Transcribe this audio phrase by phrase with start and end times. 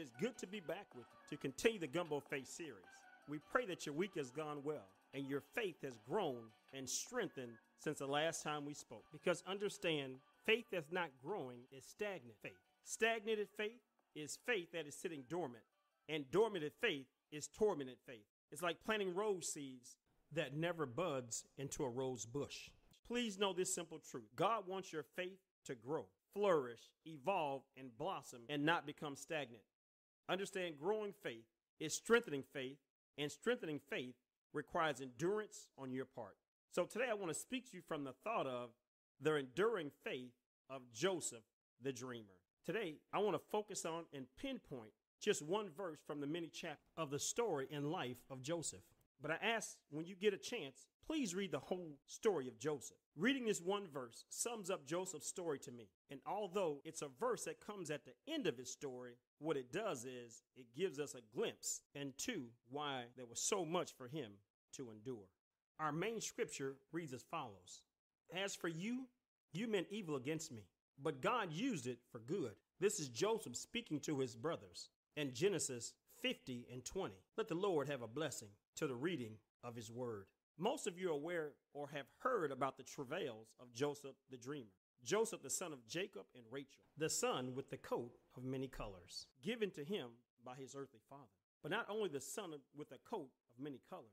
[0.00, 2.74] it's good to be back with you to continue the Gumbo Faith series.
[3.28, 7.52] We pray that your week has gone well and your faith has grown and strengthened
[7.78, 9.04] since the last time we spoke.
[9.12, 10.14] Because understand,
[10.46, 12.58] faith that's not growing is stagnant faith.
[12.84, 13.80] Stagnated faith
[14.14, 15.62] is faith that is sitting dormant,
[16.08, 18.24] and dormant faith is tormented faith.
[18.50, 19.96] It's like planting rose seeds
[20.32, 22.70] that never buds into a rose bush.
[23.06, 28.40] Please know this simple truth God wants your faith to grow, flourish, evolve, and blossom,
[28.48, 29.62] and not become stagnant.
[30.30, 31.44] Understand growing faith
[31.80, 32.76] is strengthening faith,
[33.18, 34.14] and strengthening faith
[34.52, 36.36] requires endurance on your part.
[36.70, 38.70] So today I want to speak to you from the thought of
[39.20, 40.30] the enduring faith
[40.70, 41.42] of Joseph
[41.82, 42.38] the dreamer.
[42.64, 46.78] Today I want to focus on and pinpoint just one verse from the many chapters
[46.96, 48.80] of the story and life of Joseph.
[49.20, 52.96] But I ask when you get a chance, please read the whole story of Joseph.
[53.16, 55.88] Reading this one verse sums up Joseph's story to me.
[56.10, 59.72] And although it's a verse that comes at the end of his story, what it
[59.72, 64.32] does is it gives us a glimpse into why there was so much for him
[64.76, 65.28] to endure.
[65.78, 67.82] Our main scripture reads as follows
[68.34, 69.06] As for you,
[69.52, 70.62] you meant evil against me,
[71.02, 72.52] but God used it for good.
[72.78, 75.92] This is Joseph speaking to his brothers in Genesis
[76.22, 77.14] 50 and 20.
[77.36, 80.26] Let the Lord have a blessing to the reading of his word.
[80.58, 84.68] Most of you are aware or have heard about the travails of Joseph the dreamer.
[85.02, 89.26] Joseph, the son of Jacob and Rachel, the son with the coat of many colors,
[89.42, 90.08] given to him
[90.44, 91.22] by his earthly father.
[91.62, 94.04] But not only the son with a coat of many colors,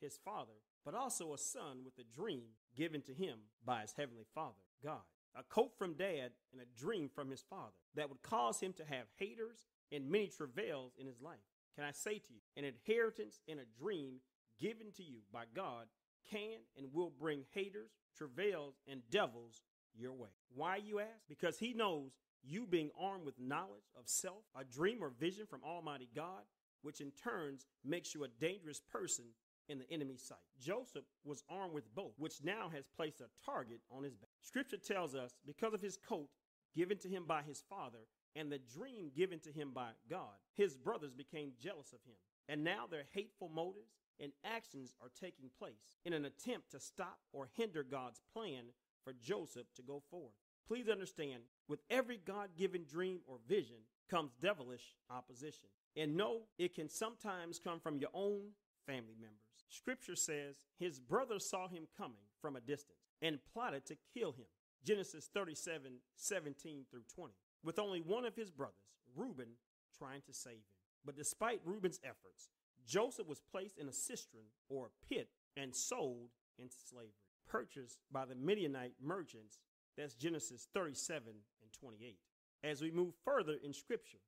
[0.00, 0.52] his father,
[0.84, 5.02] but also a son with a dream given to him by his heavenly father, God.
[5.36, 8.84] A coat from dad and a dream from his father that would cause him to
[8.84, 11.38] have haters and many travails in his life.
[11.74, 14.20] Can I say to you, an inheritance and a dream
[14.60, 15.86] given to you by God
[16.30, 19.62] can and will bring haters, travails, and devils
[19.96, 20.30] your way.
[20.54, 21.28] Why, you ask?
[21.28, 25.60] Because he knows you being armed with knowledge of self, a dream or vision from
[25.64, 26.42] Almighty God,
[26.82, 29.24] which in turns makes you a dangerous person
[29.68, 30.38] in the enemy's sight.
[30.60, 34.30] Joseph was armed with both, which now has placed a target on his back.
[34.42, 36.28] Scripture tells us because of his coat
[36.74, 38.00] given to him by his father
[38.36, 42.16] and the dream given to him by God, his brothers became jealous of him.
[42.48, 47.18] And now their hateful motives and actions are taking place in an attempt to stop
[47.32, 48.64] or hinder God's plan
[49.02, 50.34] for Joseph to go forward.
[50.66, 53.76] Please understand, with every God given dream or vision
[54.10, 55.68] comes devilish opposition.
[55.96, 58.50] And no, it can sometimes come from your own
[58.86, 59.38] family members.
[59.68, 64.46] Scripture says his brothers saw him coming from a distance and plotted to kill him.
[64.84, 67.32] Genesis 37 17 through 20.
[67.64, 68.74] With only one of his brothers,
[69.16, 69.56] Reuben,
[69.98, 70.74] trying to save him.
[71.04, 72.50] But despite Reuben's efforts,
[72.86, 77.12] Joseph was placed in a cistern or a pit and sold into slavery,
[77.48, 79.60] purchased by the Midianite merchants.
[79.96, 82.18] That's Genesis 37 and 28.
[82.62, 84.18] As we move further in scripture,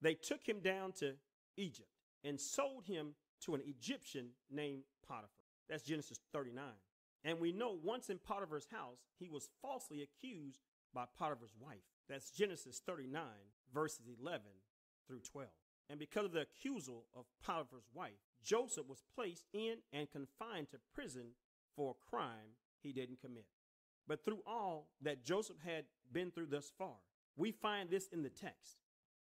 [0.00, 1.14] they took him down to
[1.56, 1.88] Egypt
[2.24, 5.28] and sold him to an Egyptian named Potiphar.
[5.68, 6.64] That's Genesis 39.
[7.24, 10.60] And we know once in Potiphar's house, he was falsely accused
[10.92, 11.93] by Potiphar's wife.
[12.08, 13.22] That's Genesis 39,
[13.72, 14.42] verses 11
[15.06, 15.48] through 12.
[15.90, 20.78] And because of the accusal of Potiphar's wife, Joseph was placed in and confined to
[20.94, 21.32] prison
[21.76, 23.46] for a crime he didn't commit.
[24.06, 26.96] But through all that Joseph had been through thus far,
[27.36, 28.76] we find this in the text.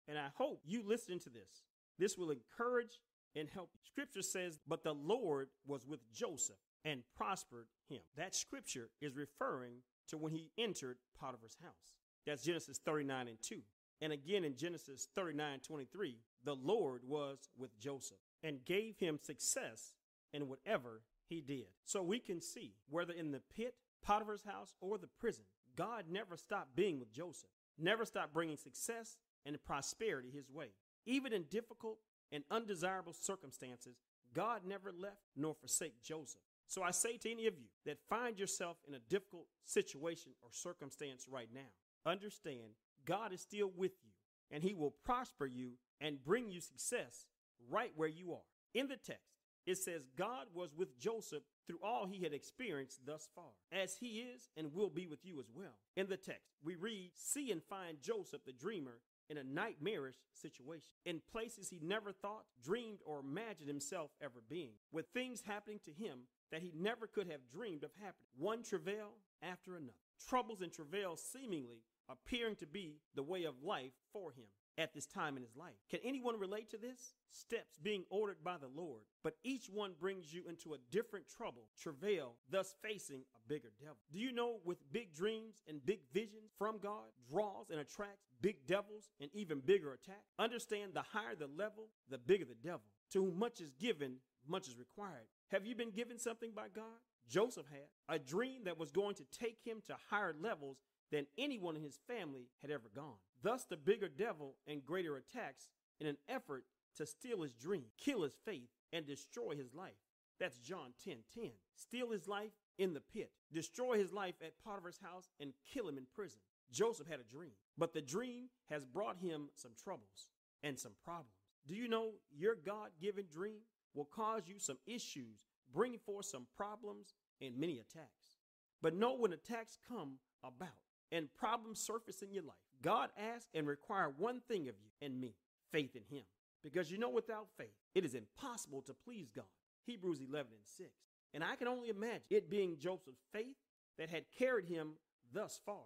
[0.08, 1.64] And I hope you listen to this.
[2.00, 3.00] This will encourage
[3.36, 3.70] and help.
[3.86, 8.02] Scripture says, But the Lord was with Joseph and prospered him.
[8.18, 12.01] That scripture is referring to when he entered Potiphar's house.
[12.26, 13.62] That's Genesis 39 and 2.
[14.02, 19.94] And again in Genesis 39 23, the Lord was with Joseph and gave him success
[20.34, 21.68] in whatever he did.
[21.86, 25.46] So we can see, whether in the pit, Potiphar's house, or the prison,
[25.76, 30.68] God never stopped being with Joseph, never stopped bringing success and prosperity his way.
[31.06, 32.00] Even in difficult
[32.32, 33.98] and undesirable circumstances,
[34.34, 36.42] God never left nor forsake Joseph.
[36.68, 40.50] So I say to any of you that find yourself in a difficult situation or
[40.52, 41.70] circumstance right now,
[42.06, 42.76] understand
[43.06, 44.12] God is still with you
[44.52, 47.26] and he will prosper you and bring you success
[47.70, 48.46] right where you are.
[48.74, 49.32] In the text,
[49.66, 54.26] it says God was with Joseph through all he had experienced thus far, as he
[54.34, 55.78] is and will be with you as well.
[55.96, 59.00] In the text, we read, See and find Joseph the dreamer
[59.30, 64.74] in a nightmarish situation, in places he never thought, dreamed, or imagined himself ever being,
[64.92, 66.20] with things happening to him
[66.52, 69.12] that he never could have dreamed of happening, one travail
[69.42, 69.94] after another.
[70.28, 74.46] Troubles and travails seemingly appearing to be the way of life for him
[74.78, 75.75] at this time in his life.
[75.90, 77.13] Can anyone relate to this?
[77.29, 81.63] Steps being ordered by the Lord, but each one brings you into a different trouble,
[81.79, 83.97] travail, thus facing a bigger devil.
[84.11, 88.66] Do you know with big dreams and big visions from God draws and attracts big
[88.67, 90.34] devils and even bigger attacks.
[90.40, 92.81] Understand the higher the level, the bigger the devil.
[93.11, 94.16] To whom much is given,
[94.47, 95.28] much is required.
[95.49, 96.85] Have you been given something by God?
[97.29, 100.78] Joseph had a dream that was going to take him to higher levels
[101.11, 103.17] than anyone in his family had ever gone.
[103.43, 105.69] Thus, the bigger devil and greater attacks
[105.99, 106.63] in an effort
[106.97, 109.93] to steal his dream, kill his faith, and destroy his life.
[110.40, 111.52] That's John 10 10.
[111.75, 115.97] Steal his life in the pit, destroy his life at Potiphar's house, and kill him
[115.97, 116.40] in prison.
[116.72, 120.29] Joseph had a dream, but the dream has brought him some troubles
[120.63, 121.35] and some problems.
[121.67, 123.61] Do you know your God given dream
[123.93, 128.37] will cause you some issues, bring forth some problems and many attacks?
[128.81, 130.13] But know when attacks come
[130.43, 130.69] about
[131.11, 135.19] and problems surface in your life, God asks and require one thing of you and
[135.19, 135.35] me
[135.72, 136.23] faith in Him.
[136.63, 139.46] Because you know, without faith, it is impossible to please God.
[139.85, 140.90] Hebrews 11 and 6.
[141.34, 143.55] And I can only imagine it being Joseph's faith
[143.97, 144.93] that had carried him
[145.34, 145.84] thus far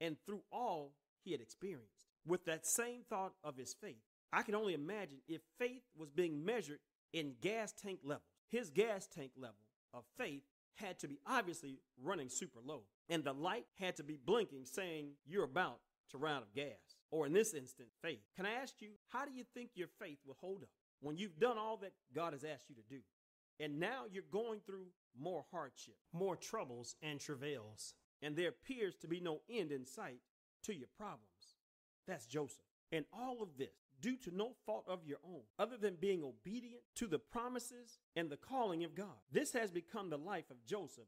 [0.00, 0.92] and through all
[1.24, 2.06] he had experienced.
[2.26, 4.02] With that same thought of his faith,
[4.32, 6.78] I can only imagine if faith was being measured
[7.12, 8.26] in gas tank levels.
[8.48, 9.54] His gas tank level
[9.92, 10.42] of faith
[10.74, 15.12] had to be obviously running super low, and the light had to be blinking saying
[15.26, 18.20] you're about to run out of gas, or in this instant, faith.
[18.36, 20.68] Can I ask you, how do you think your faith will hold up
[21.00, 23.00] when you've done all that God has asked you to do?
[23.60, 24.86] And now you're going through
[25.18, 30.20] more hardship, more troubles and travails, and there appears to be no end in sight
[30.64, 31.56] to your problems.
[32.06, 32.64] That's Joseph.
[32.90, 33.70] And all of this
[34.00, 38.28] due to no fault of your own, other than being obedient to the promises and
[38.28, 39.16] the calling of God.
[39.30, 41.06] This has become the life of Joseph,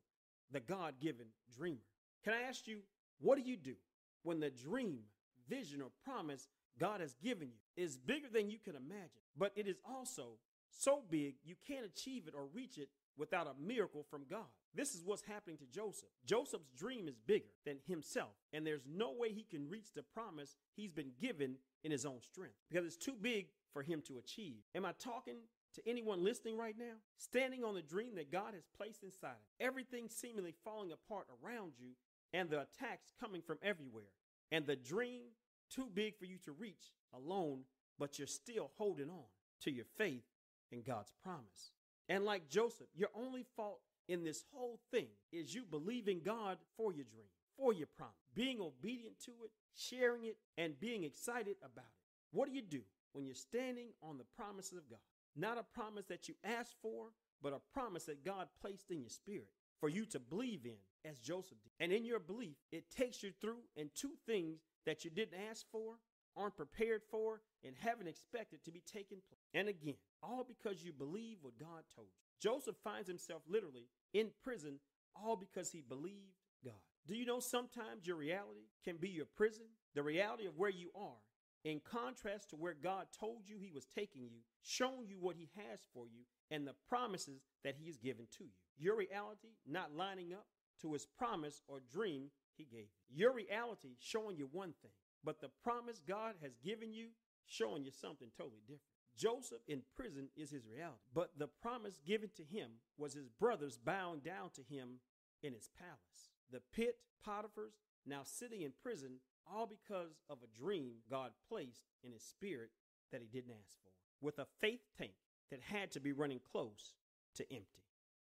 [0.50, 1.26] the God given
[1.56, 1.80] dreamer.
[2.24, 2.80] Can I ask you,
[3.20, 3.74] what do you do
[4.22, 5.00] when the dream,
[5.48, 6.48] vision, or promise
[6.78, 10.38] God has given you is bigger than you can imagine, but it is also
[10.70, 14.46] so big you can't achieve it or reach it without a miracle from God.
[14.74, 16.08] This is what's happening to Joseph.
[16.26, 20.56] Joseph's dream is bigger than himself, and there's no way he can reach the promise
[20.74, 24.56] he's been given in his own strength because it's too big for him to achieve.
[24.74, 25.36] Am I talking
[25.74, 26.94] to anyone listening right now?
[27.18, 31.72] Standing on the dream that God has placed inside of everything seemingly falling apart around
[31.78, 31.90] you,
[32.32, 34.10] and the attacks coming from everywhere,
[34.50, 35.22] and the dream
[35.70, 37.60] too big for you to reach alone,
[37.98, 39.24] but you're still holding on
[39.62, 40.24] to your faith
[40.72, 41.72] in God's promise.
[42.08, 46.92] And like Joseph, your only fault in this whole thing is you believing God for
[46.92, 51.86] your dream, for your promise, being obedient to it, sharing it, and being excited about
[51.86, 52.04] it.
[52.32, 52.82] What do you do
[53.12, 54.98] when you're standing on the promises of God?
[55.36, 57.08] Not a promise that you asked for,
[57.42, 59.48] but a promise that God placed in your spirit
[59.80, 61.72] for you to believe in, as Joseph did.
[61.80, 65.66] And in your belief, it takes you through and two things that you didn't ask
[65.70, 65.96] for,
[66.36, 69.42] aren't prepared for, and haven't expected to be taken place.
[69.52, 72.24] And again, all because you believe what God told you.
[72.40, 74.78] Joseph finds himself literally in prison
[75.14, 76.34] all because he believed
[76.64, 76.74] God.
[77.06, 79.64] Do you know sometimes your reality can be your prison?
[79.94, 81.20] The reality of where you are,
[81.64, 85.48] in contrast to where God told you he was taking you, showing you what he
[85.56, 88.50] has for you, and the promises that he has given to you.
[88.78, 90.46] Your reality not lining up
[90.82, 93.24] to his promise or dream he gave you.
[93.24, 94.92] Your reality showing you one thing,
[95.24, 97.08] but the promise God has given you
[97.46, 98.82] showing you something totally different.
[99.16, 103.78] Joseph in prison is his reality, but the promise given to him was his brothers
[103.78, 105.00] bowing down to him
[105.42, 106.30] in his palace.
[106.50, 107.74] The pit, Potiphar's,
[108.06, 109.18] now sitting in prison,
[109.52, 112.70] all because of a dream God placed in his spirit
[113.12, 115.12] that he didn't ask for, with a faith tank
[115.50, 116.94] that had to be running close
[117.36, 117.82] to empty.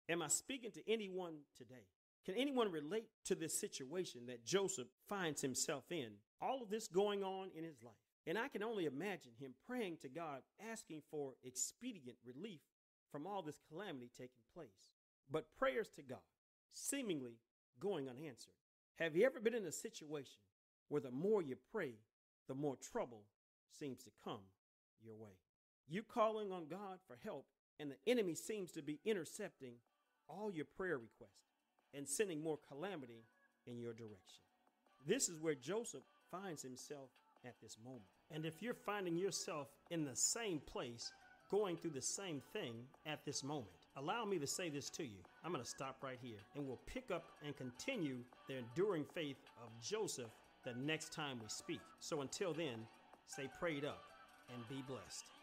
[0.10, 1.88] Am I speaking to anyone today?
[2.26, 6.10] Can anyone relate to this situation that Joseph finds himself in?
[6.42, 7.96] All of this going on in his life.
[8.26, 12.60] And I can only imagine him praying to God, asking for expedient relief
[13.10, 14.92] from all this calamity taking place.
[15.32, 16.20] But prayers to God,
[16.74, 17.40] seemingly
[17.80, 18.54] going unanswered.
[19.00, 20.40] Have you ever been in a situation
[20.90, 21.94] where the more you pray,
[22.48, 23.24] the more trouble
[23.78, 24.42] seems to come
[25.04, 25.38] your way?
[25.88, 27.46] You calling on God for help,
[27.80, 29.74] and the enemy seems to be intercepting
[30.28, 31.54] all your prayer requests
[31.94, 33.24] and sending more calamity
[33.66, 34.44] in your direction.
[35.06, 37.10] This is where Joseph finds himself
[37.46, 38.04] at this moment.
[38.32, 41.12] And if you're finding yourself in the same place,
[41.50, 42.74] going through the same thing
[43.06, 45.20] at this moment, allow me to say this to you.
[45.44, 48.18] I'm going to stop right here and we'll pick up and continue
[48.50, 50.32] the enduring faith of Joseph
[50.68, 51.80] the next time we speak.
[52.00, 52.86] So until then,
[53.26, 54.04] stay prayed up
[54.54, 55.37] and be blessed.